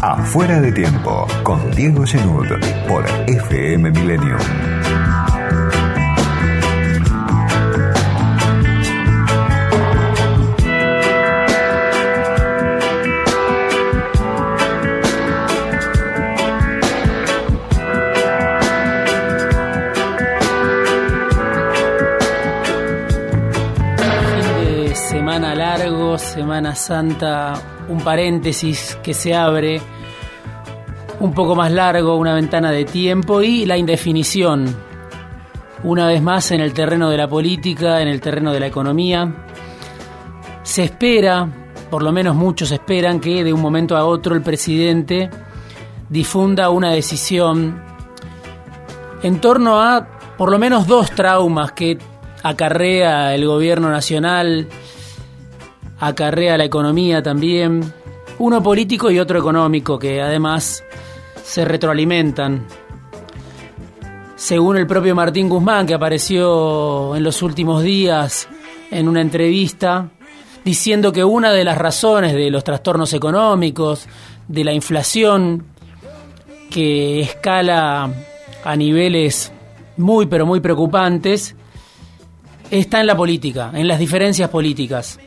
[0.00, 2.46] Afuera de tiempo con Diego Genud
[2.86, 4.08] por FM de
[24.94, 27.54] semana largo, Semana Santa,
[27.88, 29.80] un paréntesis que se abre
[31.20, 34.74] un poco más largo, una ventana de tiempo y la indefinición.
[35.82, 39.46] Una vez más en el terreno de la política, en el terreno de la economía.
[40.62, 41.48] Se espera,
[41.90, 45.30] por lo menos muchos esperan, que de un momento a otro el presidente
[46.08, 47.82] difunda una decisión
[49.22, 51.98] en torno a por lo menos dos traumas que
[52.42, 54.68] acarrea el gobierno nacional,
[55.98, 57.92] acarrea la economía también,
[58.38, 60.84] uno político y otro económico, que además
[61.48, 62.66] se retroalimentan.
[64.36, 68.46] Según el propio Martín Guzmán, que apareció en los últimos días
[68.90, 70.10] en una entrevista,
[70.62, 74.06] diciendo que una de las razones de los trastornos económicos,
[74.46, 75.64] de la inflación,
[76.70, 78.10] que escala
[78.62, 79.50] a niveles
[79.96, 81.56] muy pero muy preocupantes,
[82.70, 85.18] está en la política, en las diferencias políticas.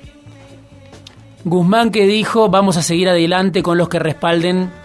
[1.46, 4.81] Guzmán que dijo, vamos a seguir adelante con los que respalden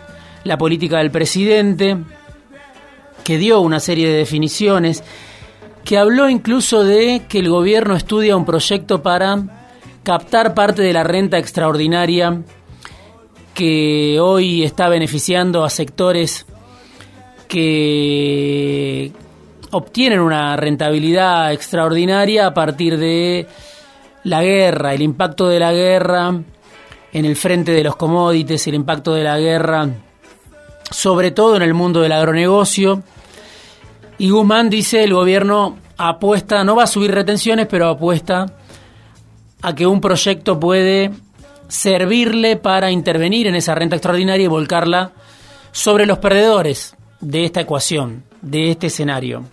[0.47, 1.97] la política del presidente,
[3.25, 5.03] que dio una serie de definiciones,
[5.85, 9.43] que habló incluso de que el gobierno estudia un proyecto para
[10.03, 12.43] captar parte de la renta extraordinaria
[13.55, 16.47] que hoy está beneficiando a sectores
[17.49, 19.13] que
[19.71, 23.47] obtienen una rentabilidad extraordinaria a partir de
[24.25, 26.35] la guerra, el impacto de la guerra
[27.13, 29.89] en el frente de los commodities, el impacto de la guerra
[30.91, 33.03] sobre todo en el mundo del agronegocio.
[34.19, 38.47] Y Guzmán dice el gobierno apuesta, no va a subir retenciones, pero apuesta
[39.63, 41.11] a que un proyecto puede
[41.69, 45.13] servirle para intervenir en esa renta extraordinaria y volcarla
[45.73, 49.45] sobre los perdedores de esta ecuación, de este escenario.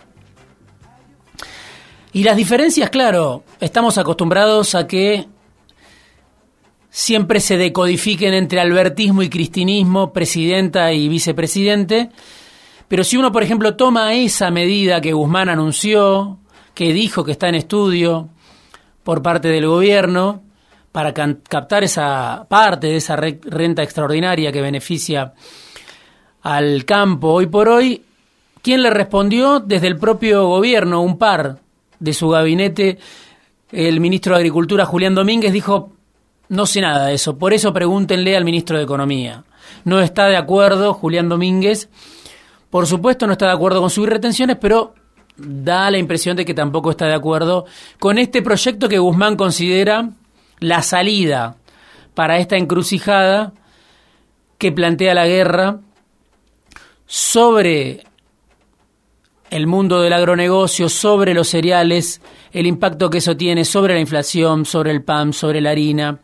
[2.12, 5.26] Y las diferencias, claro, estamos acostumbrados a que
[6.94, 12.10] siempre se decodifiquen entre albertismo y cristinismo, presidenta y vicepresidente.
[12.86, 16.38] Pero si uno, por ejemplo, toma esa medida que Guzmán anunció,
[16.72, 18.28] que dijo que está en estudio
[19.02, 20.44] por parte del gobierno,
[20.92, 25.34] para captar esa parte de esa renta extraordinaria que beneficia
[26.42, 28.04] al campo hoy por hoy,
[28.62, 29.58] ¿quién le respondió?
[29.58, 31.58] Desde el propio gobierno, un par
[31.98, 32.98] de su gabinete,
[33.72, 35.93] el ministro de Agricultura, Julián Domínguez, dijo,
[36.48, 39.44] no sé nada de eso, por eso pregúntenle al ministro de Economía.
[39.84, 41.88] No está de acuerdo Julián Domínguez,
[42.70, 44.94] por supuesto no está de acuerdo con subir retenciones, pero
[45.36, 47.66] da la impresión de que tampoco está de acuerdo
[47.98, 50.10] con este proyecto que Guzmán considera
[50.60, 51.56] la salida
[52.14, 53.52] para esta encrucijada
[54.58, 55.80] que plantea la guerra
[57.06, 58.04] sobre
[59.54, 62.20] el mundo del agronegocio, sobre los cereales,
[62.50, 66.18] el impacto que eso tiene sobre la inflación, sobre el pan, sobre la harina,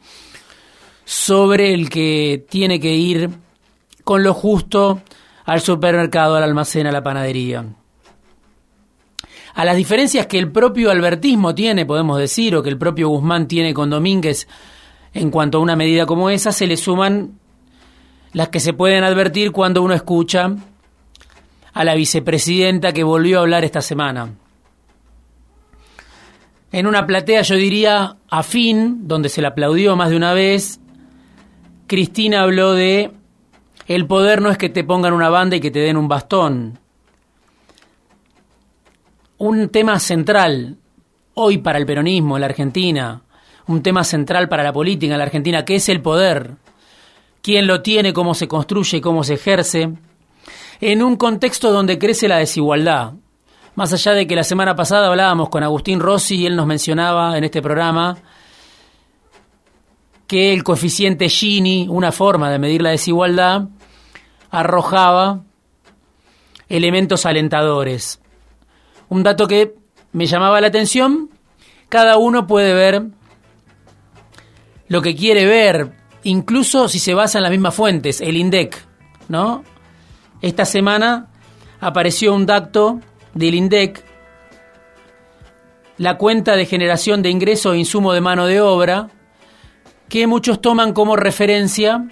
[1.04, 3.30] sobre el que tiene que ir
[4.02, 5.02] con lo justo
[5.44, 7.66] al supermercado, al almacén, a la panadería.
[9.54, 13.47] A las diferencias que el propio albertismo tiene, podemos decir, o que el propio Guzmán
[13.47, 14.48] tiene con Domínguez
[15.14, 17.38] en cuanto a una medida como esa, se le suman
[18.32, 20.52] las que se pueden advertir cuando uno escucha
[21.72, 24.34] a la vicepresidenta que volvió a hablar esta semana.
[26.72, 30.80] En una platea, yo diría, afín, donde se le aplaudió más de una vez,
[31.86, 33.10] Cristina habló de
[33.88, 36.78] el poder no es que te pongan una banda y que te den un bastón.
[39.38, 40.76] Un tema central
[41.34, 43.22] hoy para el peronismo en la Argentina,
[43.66, 46.53] un tema central para la política en la Argentina, que es el poder.
[47.42, 48.12] ¿Quién lo tiene?
[48.12, 49.00] ¿Cómo se construye?
[49.00, 49.91] ¿Cómo se ejerce?
[50.80, 53.12] En un contexto donde crece la desigualdad.
[53.74, 57.36] Más allá de que la semana pasada hablábamos con Agustín Rossi y él nos mencionaba
[57.36, 58.16] en este programa
[60.27, 63.65] que el coeficiente Gini, una forma de medir la desigualdad,
[64.50, 65.42] arrojaba
[66.68, 68.21] elementos alentadores.
[69.09, 69.74] Un dato que
[70.12, 71.30] me llamaba la atención,
[71.88, 73.03] cada uno puede ver
[74.88, 75.92] lo que quiere ver,
[76.22, 78.77] incluso si se basa en las mismas fuentes, el INDEC,
[79.28, 79.65] ¿no?
[80.42, 81.28] Esta semana
[81.81, 83.01] apareció un dato
[83.34, 84.03] del INDEC,
[85.98, 89.10] la cuenta de generación de ingresos e insumo de mano de obra,
[90.09, 92.09] que muchos toman como referencia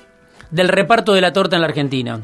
[0.51, 2.21] del reparto de la torta en la Argentina.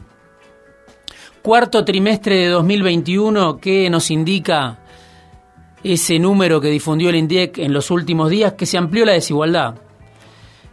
[1.43, 4.79] Cuarto trimestre de 2021, ¿qué nos indica
[5.83, 8.55] ese número que difundió el INDIEC en los últimos días?
[8.55, 9.75] Que se amplió la desigualdad.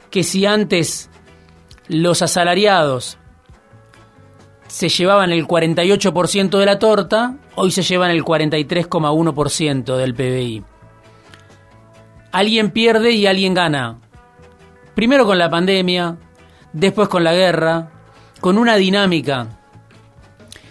[0.10, 1.10] Que si antes
[1.88, 3.18] los asalariados
[4.72, 10.64] se llevaban el 48% de la torta, hoy se llevan el 43,1% del PBI.
[12.32, 14.00] Alguien pierde y alguien gana.
[14.96, 16.18] Primero con la pandemia,
[16.72, 17.92] después con la guerra,
[18.40, 19.60] con una dinámica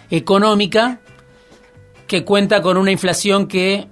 [0.09, 0.99] económica
[2.07, 3.87] que cuenta con una inflación que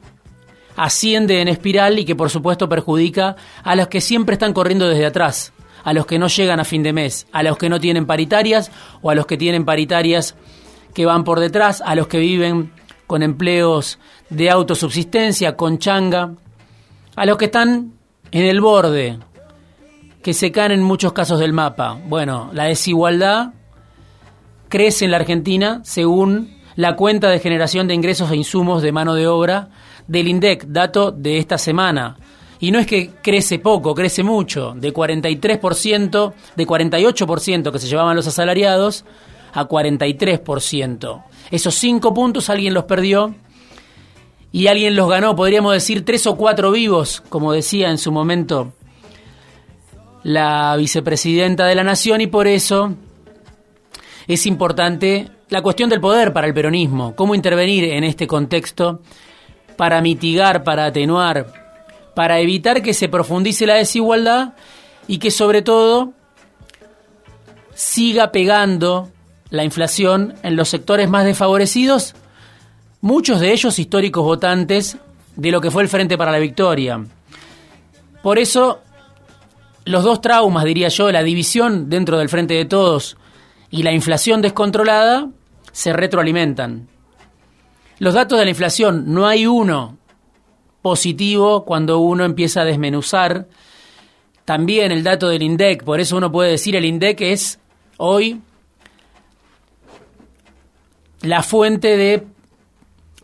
[0.75, 5.05] asciende en espiral y que por supuesto perjudica a los que siempre están corriendo desde
[5.05, 5.53] atrás
[5.83, 8.71] a los que no llegan a fin de mes, a los que no tienen paritarias
[9.01, 10.35] o a los que tienen paritarias
[10.93, 12.71] que van por detrás, a los que viven
[13.07, 13.99] con empleos
[14.29, 16.33] de autosubsistencia, con changa,
[17.15, 17.93] a los que están
[18.31, 19.19] en el borde,
[20.21, 21.97] que se caen en muchos casos del mapa.
[22.07, 23.53] Bueno, la desigualdad
[24.67, 29.15] crece en la Argentina según la cuenta de generación de ingresos e insumos de mano
[29.15, 29.69] de obra
[30.07, 32.17] del INDEC, dato de esta semana.
[32.59, 38.15] Y no es que crece poco, crece mucho, de 43%, de 48% que se llevaban
[38.15, 39.05] los asalariados
[39.53, 41.23] a 43%.
[41.51, 43.33] Esos cinco puntos alguien los perdió
[44.51, 48.73] y alguien los ganó, podríamos decir tres o cuatro vivos, como decía en su momento
[50.23, 52.93] la vicepresidenta de la Nación, y por eso
[54.27, 59.01] es importante la cuestión del poder para el peronismo, cómo intervenir en este contexto
[59.77, 61.58] para mitigar, para atenuar
[62.19, 64.51] para evitar que se profundice la desigualdad
[65.07, 66.11] y que sobre todo
[67.73, 69.07] siga pegando
[69.51, 72.15] la inflación en los sectores más desfavorecidos,
[72.99, 74.97] muchos de ellos históricos votantes
[75.37, 77.05] de lo que fue el Frente para la Victoria.
[78.21, 78.81] Por eso,
[79.85, 83.15] los dos traumas, diría yo, la división dentro del Frente de Todos
[83.71, 85.29] y la inflación descontrolada,
[85.71, 86.89] se retroalimentan.
[87.97, 89.98] Los datos de la inflación, no hay uno
[90.81, 93.47] positivo cuando uno empieza a desmenuzar
[94.45, 95.83] también el dato del INDEC.
[95.83, 97.59] Por eso uno puede decir el INDEC es
[97.97, 98.41] hoy
[101.21, 102.25] la fuente de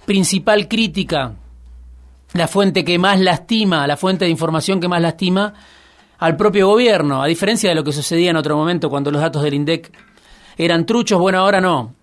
[0.05, 1.33] principal crítica,
[2.33, 5.53] la fuente que más lastima, la fuente de información que más lastima
[6.17, 9.43] al propio gobierno, a diferencia de lo que sucedía en otro momento cuando los datos
[9.43, 9.91] del INDEC
[10.57, 11.95] eran truchos, bueno, ahora no.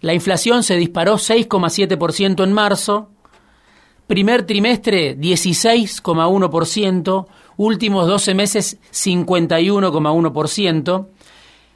[0.00, 3.10] La inflación se disparó 6,7% en marzo,
[4.06, 7.26] Primer trimestre 16,1%,
[7.56, 11.06] últimos 12 meses 51,1%,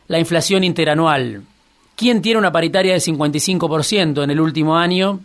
[0.07, 1.43] la inflación interanual.
[1.97, 5.19] ¿Quién tiene una paritaria de 55% en el último año?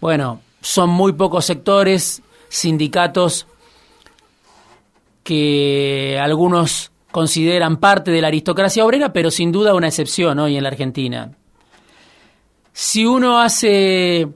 [0.00, 3.46] Bueno, son muy pocos sectores, sindicatos
[5.22, 10.64] que algunos consideran parte de la aristocracia obrera, pero sin duda una excepción hoy en
[10.64, 11.32] la Argentina.
[12.72, 14.28] Si uno hace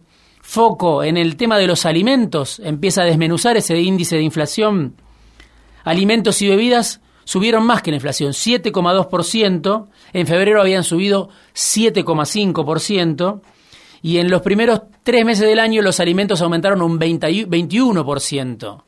[0.51, 4.97] foco en el tema de los alimentos, empieza a desmenuzar ese índice de inflación,
[5.85, 13.43] alimentos y bebidas subieron más que la inflación, 7,2%, en febrero habían subido 7,5%,
[14.03, 18.83] y en los primeros tres meses del año los alimentos aumentaron un 21%.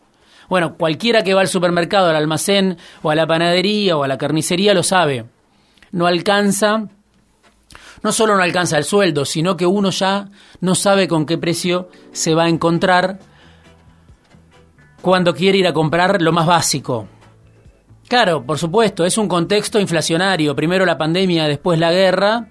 [0.49, 4.19] Bueno, cualquiera que va al supermercado, al almacén, o a la panadería, o a la
[4.19, 5.27] carnicería lo sabe.
[5.93, 6.89] No alcanza
[8.03, 10.29] no solo no alcanza el sueldo, sino que uno ya
[10.61, 13.19] no sabe con qué precio se va a encontrar
[15.01, 17.09] cuando quiere ir a comprar lo más básico.
[18.09, 20.55] Claro, por supuesto, es un contexto inflacionario.
[20.55, 22.49] Primero la pandemia, después la guerra.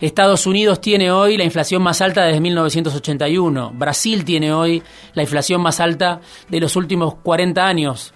[0.00, 3.72] Estados Unidos tiene hoy la inflación más alta desde 1981.
[3.74, 4.82] Brasil tiene hoy
[5.14, 8.14] la inflación más alta de los últimos 40 años.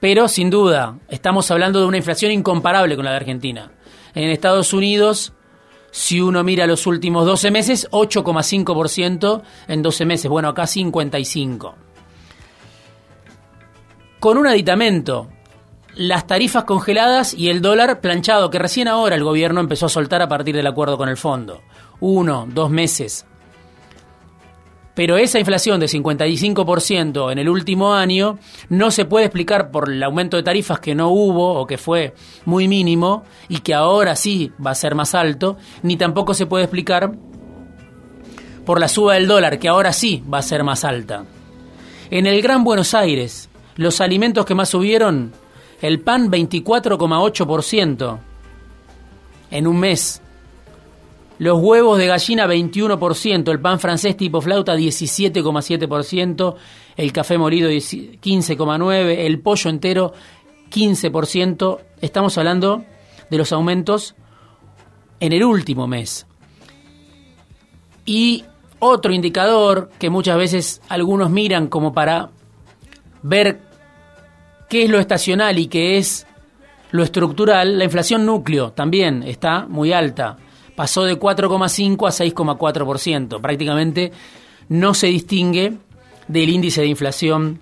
[0.00, 3.72] Pero, sin duda, estamos hablando de una inflación incomparable con la de Argentina.
[4.14, 5.32] En Estados Unidos
[5.90, 10.30] si uno mira los últimos 12 meses, 8,5% en 12 meses.
[10.30, 11.74] Bueno, acá 55.
[14.20, 15.28] Con un aditamento,
[15.94, 20.20] las tarifas congeladas y el dólar planchado, que recién ahora el gobierno empezó a soltar
[20.22, 21.62] a partir del acuerdo con el fondo.
[22.00, 23.26] Uno, dos meses.
[24.96, 28.38] Pero esa inflación de 55% en el último año
[28.70, 32.14] no se puede explicar por el aumento de tarifas que no hubo o que fue
[32.46, 36.64] muy mínimo y que ahora sí va a ser más alto, ni tampoco se puede
[36.64, 37.12] explicar
[38.64, 41.26] por la suba del dólar que ahora sí va a ser más alta.
[42.08, 45.34] En el Gran Buenos Aires, los alimentos que más subieron,
[45.82, 48.18] el pan 24,8%
[49.50, 50.22] en un mes,
[51.38, 56.54] los huevos de gallina 21%, el pan francés tipo flauta 17,7%,
[56.96, 60.12] el café molido 15,9%, el pollo entero
[60.70, 61.78] 15%.
[62.00, 62.84] Estamos hablando
[63.30, 64.14] de los aumentos
[65.20, 66.26] en el último mes.
[68.04, 68.44] Y
[68.78, 72.30] otro indicador que muchas veces algunos miran como para
[73.22, 73.60] ver
[74.68, 76.26] qué es lo estacional y qué es
[76.92, 80.38] lo estructural, la inflación núcleo también está muy alta.
[80.76, 83.40] Pasó de 4,5 a 6,4%.
[83.40, 84.12] Prácticamente
[84.68, 85.78] no se distingue
[86.28, 87.60] del índice de inflación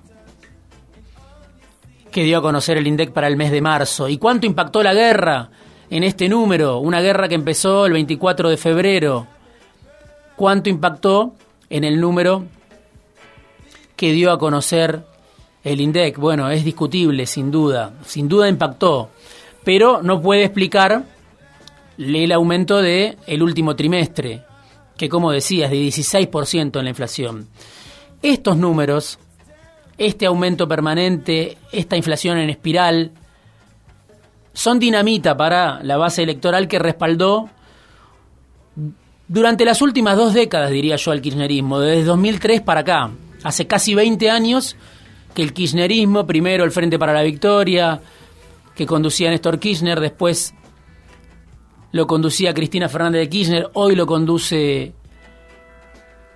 [2.11, 4.09] que dio a conocer el INDEC para el mes de marzo.
[4.09, 5.51] ¿Y cuánto impactó la guerra
[5.91, 6.79] en este número?
[6.79, 9.27] Una guerra que empezó el 24 de febrero.
[10.37, 11.35] ¿Cuánto impactó
[11.71, 12.45] en el número
[13.97, 15.05] que dio a conocer
[15.65, 16.19] el INDEC?
[16.19, 17.93] Bueno, es discutible, sin duda.
[18.05, 19.11] Sin duda impactó.
[19.65, 21.05] Pero no puede explicar
[21.99, 24.43] el aumento del el último trimestre,
[24.97, 27.49] que como decías, de 16% en la inflación.
[28.23, 29.19] Estos números
[29.99, 33.13] este aumento permanente, esta inflación en espiral,
[34.53, 37.49] son dinamita para la base electoral que respaldó
[39.27, 43.11] durante las últimas dos décadas, diría yo, al kirchnerismo, desde 2003 para acá.
[43.43, 44.77] Hace casi 20 años
[45.35, 48.01] que el kirchnerismo, primero el Frente para la Victoria,
[48.75, 50.55] que conducía Néstor Kirchner, después
[51.95, 54.95] lo conducía Cristina Fernández de Kirchner, hoy lo conduce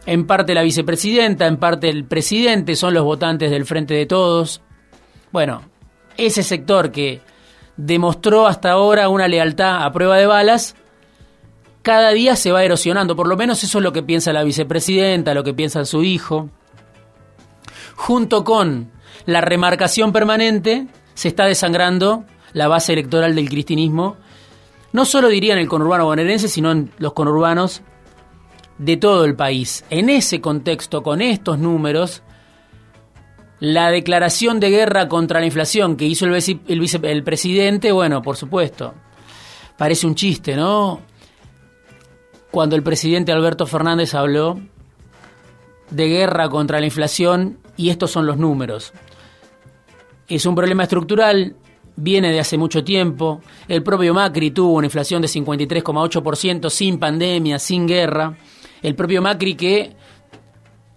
[0.06, 4.60] en parte la vicepresidenta, en parte el presidente, son los votantes del Frente de Todos.
[5.32, 5.62] Bueno,
[6.16, 7.22] ese sector que
[7.76, 10.76] demostró hasta ahora una lealtad a prueba de balas,
[11.82, 15.34] cada día se va erosionando, por lo menos eso es lo que piensa la vicepresidenta,
[15.34, 16.50] lo que piensa su hijo.
[17.96, 18.92] Junto con
[19.26, 22.22] la remarcación permanente, se está desangrando
[22.52, 24.18] la base electoral del cristinismo,
[24.92, 27.82] no solo diría en el conurbano bonaerense, sino en los conurbanos
[28.78, 29.84] de todo el país.
[29.90, 32.22] En ese contexto, con estos números,
[33.60, 38.94] la declaración de guerra contra la inflación que hizo el, el, presidente, bueno, por supuesto,
[39.76, 41.00] parece un chiste, ¿no?
[42.50, 44.58] Cuando el presidente Alberto Fernández habló
[45.90, 48.92] de guerra contra la inflación y estos son los números.
[50.28, 51.56] Es un problema estructural,
[51.98, 53.40] viene de hace mucho tiempo.
[53.68, 58.36] El propio Macri tuvo una inflación de 53,8% sin pandemia, sin guerra
[58.82, 59.92] el propio Macri que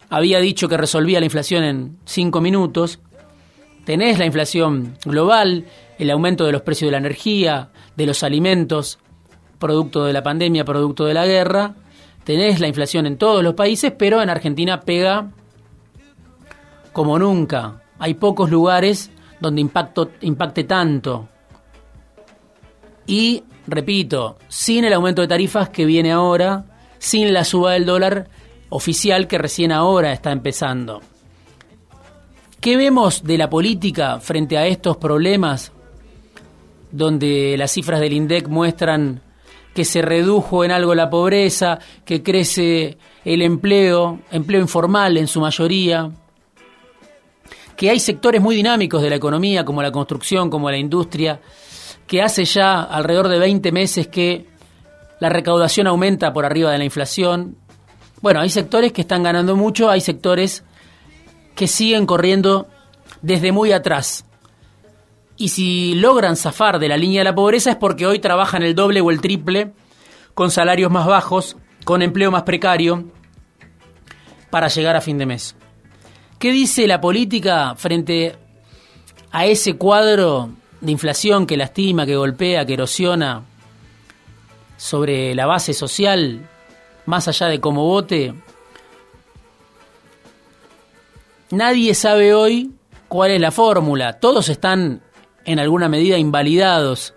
[0.09, 2.99] había dicho que resolvía la inflación en cinco minutos.
[3.85, 5.65] Tenés la inflación global,
[5.97, 8.99] el aumento de los precios de la energía, de los alimentos,
[9.57, 11.75] producto de la pandemia, producto de la guerra.
[12.23, 15.31] Tenés la inflación en todos los países, pero en Argentina pega
[16.93, 17.81] como nunca.
[17.97, 19.11] Hay pocos lugares
[19.41, 21.27] donde impacto, impacte tanto.
[23.07, 26.63] Y, repito, sin el aumento de tarifas que viene ahora,
[26.99, 28.29] sin la suba del dólar
[28.69, 31.01] oficial que recién ahora está empezando.
[32.61, 35.71] ¿Qué vemos de la política frente a estos problemas
[36.91, 39.21] donde las cifras del INDEC muestran
[39.73, 45.39] que se redujo en algo la pobreza, que crece el empleo, empleo informal en su
[45.39, 46.11] mayoría,
[47.81, 51.41] que hay sectores muy dinámicos de la economía, como la construcción, como la industria,
[52.05, 54.45] que hace ya alrededor de 20 meses que
[55.19, 57.55] la recaudación aumenta por arriba de la inflación.
[58.21, 60.63] Bueno, hay sectores que están ganando mucho, hay sectores
[61.55, 62.67] que siguen corriendo
[63.23, 64.25] desde muy atrás.
[65.35, 68.75] Y si logran zafar de la línea de la pobreza es porque hoy trabajan el
[68.75, 69.73] doble o el triple,
[70.35, 73.05] con salarios más bajos, con empleo más precario,
[74.51, 75.55] para llegar a fin de mes.
[76.41, 78.35] ¿Qué dice la política frente
[79.31, 83.43] a ese cuadro de inflación que lastima, que golpea, que erosiona
[84.75, 86.49] sobre la base social,
[87.05, 88.33] más allá de cómo vote,
[91.51, 92.71] nadie sabe hoy
[93.07, 94.13] cuál es la fórmula.
[94.13, 95.03] Todos están
[95.45, 97.13] en alguna medida invalidados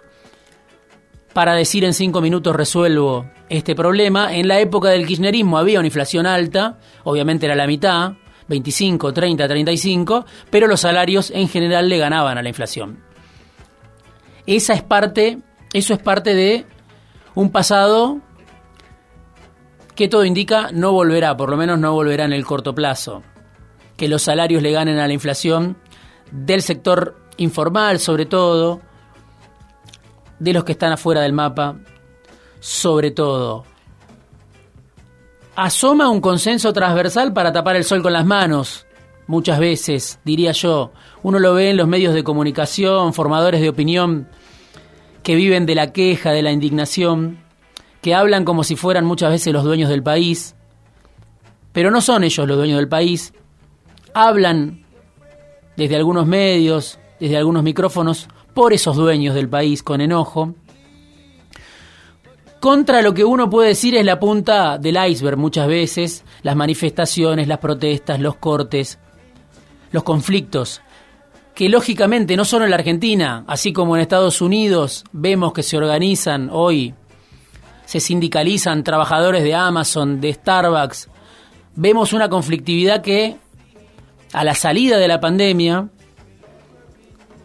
[1.32, 4.36] para decir en cinco minutos resuelvo este problema.
[4.36, 8.16] En la época del kirchnerismo había una inflación alta, obviamente era la mitad,
[8.48, 12.98] 25, 30, 35, pero los salarios en general le ganaban a la inflación.
[14.46, 15.38] Esa es parte,
[15.72, 16.66] eso es parte de
[17.34, 18.20] un pasado
[19.94, 23.22] que todo indica no volverá, por lo menos no volverá en el corto plazo.
[23.96, 25.76] Que los salarios le ganen a la inflación
[26.30, 28.80] del sector informal sobre todo,
[30.38, 31.76] de los que están afuera del mapa
[32.60, 33.64] sobre todo.
[35.56, 38.86] Asoma un consenso transversal para tapar el sol con las manos,
[39.28, 40.92] muchas veces, diría yo.
[41.22, 44.28] Uno lo ve en los medios de comunicación, formadores de opinión
[45.22, 47.38] que viven de la queja, de la indignación,
[48.02, 50.56] que hablan como si fueran muchas veces los dueños del país,
[51.72, 53.32] pero no son ellos los dueños del país,
[54.12, 54.84] hablan
[55.76, 60.54] desde algunos medios, desde algunos micrófonos, por esos dueños del país con enojo,
[62.64, 67.46] contra lo que uno puede decir es la punta del iceberg muchas veces, las manifestaciones,
[67.46, 68.98] las protestas, los cortes,
[69.90, 70.80] los conflictos,
[71.54, 75.76] que lógicamente no solo en la Argentina, así como en Estados Unidos vemos que se
[75.76, 76.94] organizan hoy,
[77.84, 81.10] se sindicalizan trabajadores de Amazon, de Starbucks,
[81.76, 83.36] vemos una conflictividad que
[84.32, 85.90] a la salida de la pandemia,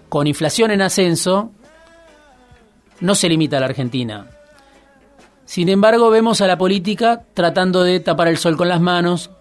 [0.08, 1.52] con inflación en ascenso,
[3.02, 4.39] no se limita a la Argentina.
[5.50, 9.32] Sin embargo, vemos a la política tratando de tapar el sol con las manos,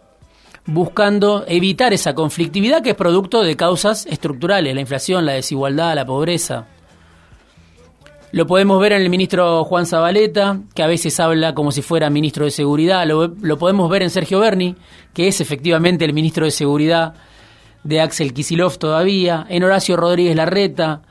[0.65, 6.07] buscando evitar esa conflictividad que es producto de causas estructurales, la inflación, la desigualdad, la
[6.07, 6.67] pobreza.
[8.33, 12.09] Lo podemos ver en el ministro Juan Zabaleta, que a veces habla como si fuera
[12.09, 13.05] ministro de Seguridad.
[13.07, 14.77] Lo, podemos ver en Sergio Berni,
[15.13, 17.17] que es efectivamente el ministro de Seguridad
[17.85, 19.45] de Axel Kisilov todavía.
[19.51, 21.03] En Horacio Rodríguez Larreta.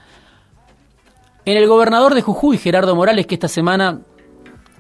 [1.46, 4.02] En el gobernador de Jujuy, Gerardo Morales, que esta semana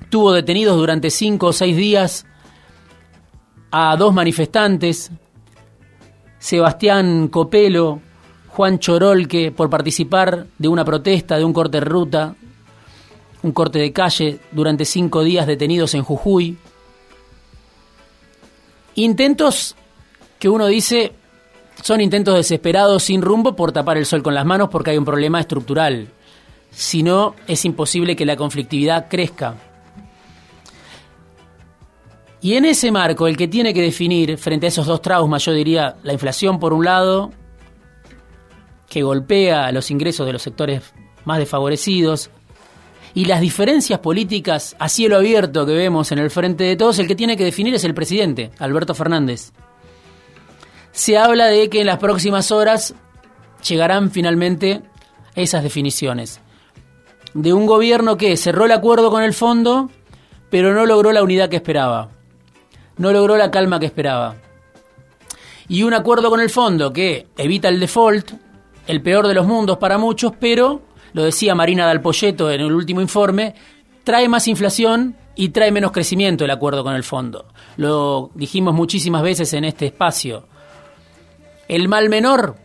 [0.09, 2.25] tuvo detenidos durante cinco o seis días
[3.71, 5.11] a dos manifestantes,
[6.39, 8.01] Sebastián Copelo,
[8.49, 12.35] Juan Chorolque, por participar de una protesta, de un corte de ruta,
[13.43, 16.57] un corte de calle, durante cinco días detenidos en Jujuy.
[18.95, 19.75] Intentos
[20.39, 21.13] que uno dice
[21.83, 25.05] son intentos desesperados sin rumbo por tapar el sol con las manos porque hay un
[25.05, 26.07] problema estructural.
[26.71, 29.55] Si no, es imposible que la conflictividad crezca.
[32.41, 35.53] Y en ese marco, el que tiene que definir frente a esos dos traumas, yo
[35.53, 37.31] diría la inflación por un lado,
[38.87, 40.83] que golpea los ingresos de los sectores
[41.25, 42.29] más desfavorecidos,
[43.15, 47.07] y las diferencias políticas a cielo abierto que vemos en el frente de todos, el
[47.07, 49.51] que tiene que definir es el presidente, Alberto Fernández.
[50.91, 52.93] Se habla de que en las próximas horas
[53.67, 54.83] llegarán finalmente
[55.33, 56.39] esas definiciones.
[57.33, 59.89] De un gobierno que cerró el acuerdo con el fondo,
[60.51, 62.16] pero no logró la unidad que esperaba
[62.97, 64.35] no logró la calma que esperaba.
[65.69, 68.31] Y un acuerdo con el fondo que evita el default,
[68.87, 70.81] el peor de los mundos para muchos, pero,
[71.13, 73.53] lo decía Marina Dalpolleto en el último informe,
[74.03, 77.45] trae más inflación y trae menos crecimiento el acuerdo con el fondo.
[77.75, 80.47] Lo dijimos muchísimas veces en este espacio.
[81.67, 82.55] El mal menor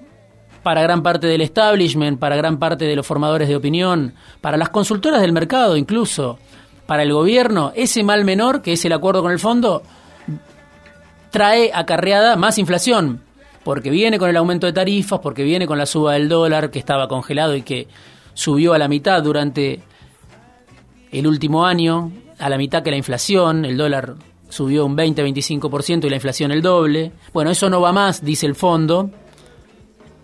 [0.62, 4.68] para gran parte del establishment, para gran parte de los formadores de opinión, para las
[4.68, 6.38] consultoras del mercado incluso,
[6.86, 9.82] para el gobierno, ese mal menor, que es el acuerdo con el fondo,
[11.32, 13.22] trae acarreada más inflación,
[13.64, 16.78] porque viene con el aumento de tarifas, porque viene con la suba del dólar que
[16.78, 17.88] estaba congelado y que
[18.34, 19.80] subió a la mitad durante
[21.10, 24.14] el último año, a la mitad que la inflación, el dólar
[24.50, 27.12] subió un 20-25% y la inflación el doble.
[27.32, 29.10] Bueno, eso no va más, dice el fondo,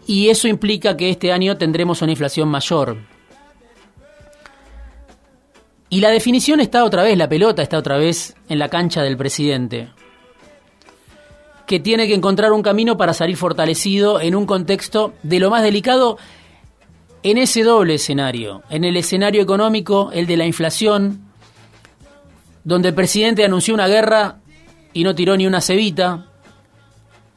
[0.07, 2.99] y eso implica que este año tendremos una inflación mayor.
[5.89, 9.17] Y la definición está otra vez, la pelota está otra vez en la cancha del
[9.17, 9.89] presidente
[11.69, 15.63] que tiene que encontrar un camino para salir fortalecido en un contexto de lo más
[15.63, 16.17] delicado
[17.23, 21.21] en ese doble escenario, en el escenario económico, el de la inflación,
[22.65, 24.39] donde el presidente anunció una guerra
[24.95, 26.29] y no tiró ni una cebita,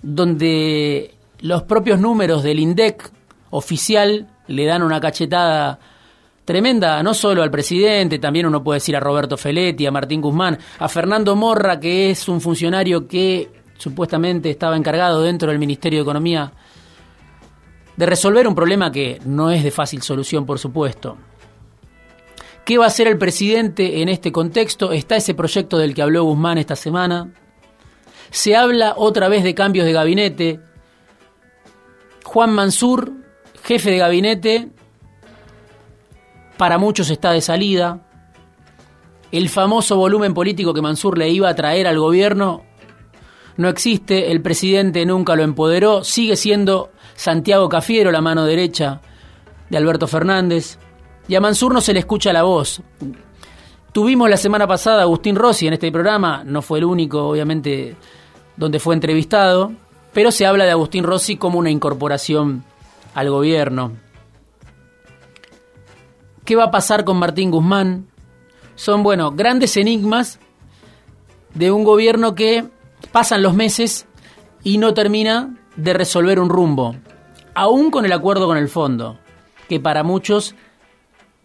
[0.02, 3.12] donde los propios números del INDEC
[3.50, 5.78] oficial le dan una cachetada
[6.46, 10.58] tremenda, no solo al presidente, también uno puede decir a Roberto Feletti, a Martín Guzmán,
[10.80, 16.04] a Fernando Morra, que es un funcionario que supuestamente estaba encargado dentro del Ministerio de
[16.04, 16.54] Economía
[17.98, 21.18] de resolver un problema que no es de fácil solución, por supuesto.
[22.64, 24.92] ¿Qué va a hacer el presidente en este contexto?
[24.92, 27.34] Está ese proyecto del que habló Guzmán esta semana.
[28.30, 30.60] Se habla otra vez de cambios de gabinete.
[32.24, 33.12] Juan Mansur,
[33.64, 34.70] jefe de gabinete,
[36.58, 38.08] para muchos está de salida.
[39.32, 42.64] El famoso volumen político que Mansur le iba a traer al gobierno
[43.58, 49.02] no existe, el presidente nunca lo empoderó, sigue siendo Santiago Cafiero la mano derecha
[49.70, 50.78] de Alberto Fernández,
[51.28, 52.82] y a Mansur no se le escucha la voz.
[53.92, 57.96] Tuvimos la semana pasada a Agustín Rossi en este programa, no fue el único, obviamente,
[58.56, 59.72] donde fue entrevistado,
[60.14, 62.64] pero se habla de Agustín Rossi como una incorporación
[63.14, 63.94] al gobierno.
[66.46, 68.08] ¿Qué va a pasar con Martín Guzmán?
[68.76, 70.40] Son, bueno, grandes enigmas
[71.54, 72.66] de un gobierno que
[73.12, 74.08] Pasan los meses
[74.64, 76.96] y no termina de resolver un rumbo,
[77.56, 79.18] aún con el acuerdo con el fondo,
[79.68, 80.56] que para muchos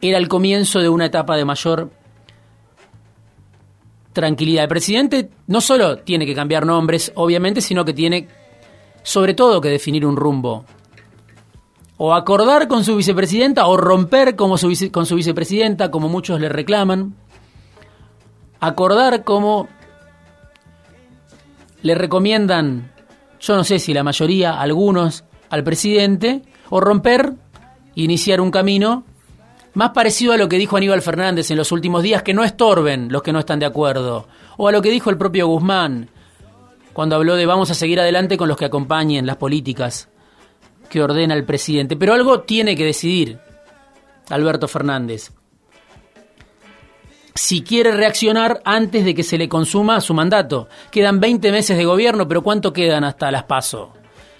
[0.00, 1.90] era el comienzo de una etapa de mayor
[4.12, 4.64] tranquilidad.
[4.64, 8.28] El presidente no solo tiene que cambiar nombres, obviamente, sino que tiene
[9.02, 10.64] sobre todo que definir un rumbo.
[11.98, 14.56] O acordar con su vicepresidenta o romper como
[14.90, 17.14] con su vicepresidenta, como muchos le reclaman,
[18.60, 19.68] acordar cómo
[21.82, 22.92] le recomiendan,
[23.40, 27.34] yo no sé si la mayoría, algunos, al presidente, o romper
[27.94, 29.04] iniciar un camino
[29.74, 33.12] más parecido a lo que dijo Aníbal Fernández en los últimos días, que no estorben
[33.12, 36.08] los que no están de acuerdo, o a lo que dijo el propio Guzmán,
[36.92, 40.08] cuando habló de vamos a seguir adelante con los que acompañen las políticas
[40.88, 41.94] que ordena el presidente.
[41.94, 43.38] Pero algo tiene que decidir
[44.30, 45.30] Alberto Fernández.
[47.36, 50.68] Si quiere reaccionar antes de que se le consuma su mandato.
[50.90, 53.92] Quedan 20 meses de gobierno, pero ¿cuánto quedan hasta las PASO?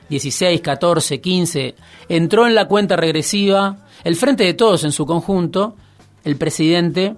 [0.09, 1.75] 16, 14, 15.
[2.09, 5.77] Entró en la cuenta regresiva el frente de todos en su conjunto,
[6.25, 7.17] el presidente,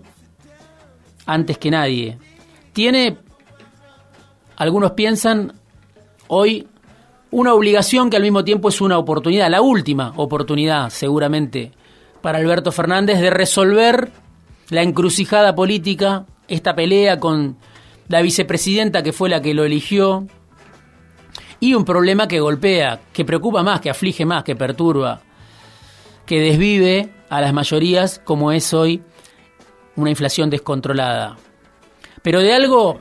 [1.27, 2.19] antes que nadie.
[2.73, 3.17] Tiene
[4.57, 5.53] algunos piensan
[6.27, 6.67] hoy
[7.31, 11.71] una obligación que al mismo tiempo es una oportunidad, la última oportunidad seguramente
[12.21, 14.11] para Alberto Fernández de resolver
[14.71, 17.57] la encrucijada política, esta pelea con
[18.09, 20.27] la vicepresidenta que fue la que lo eligió,
[21.61, 25.21] y un problema que golpea, que preocupa más, que aflige más, que perturba,
[26.25, 29.03] que desvive a las mayorías como es hoy
[29.97, 31.37] una inflación descontrolada.
[32.23, 33.01] Pero de algo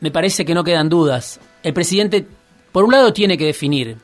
[0.00, 1.40] me parece que no quedan dudas.
[1.62, 2.26] El presidente,
[2.72, 3.96] por un lado, tiene que definir.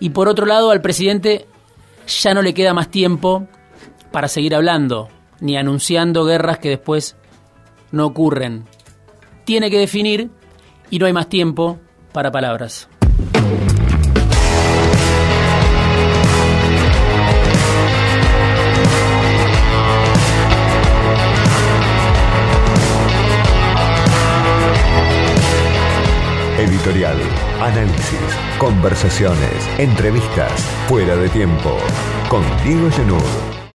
[0.00, 1.46] Y por otro lado, al presidente
[2.06, 3.48] ya no le queda más tiempo
[4.12, 5.08] para seguir hablando,
[5.44, 7.16] ni anunciando guerras que después
[7.92, 8.64] no ocurren.
[9.44, 10.30] Tiene que definir
[10.88, 11.78] y no hay más tiempo
[12.12, 12.88] para palabras.
[26.58, 27.18] Editorial,
[27.60, 28.18] análisis,
[28.58, 30.52] conversaciones, entrevistas,
[30.88, 31.76] fuera de tiempo.
[32.30, 33.53] Con Diego.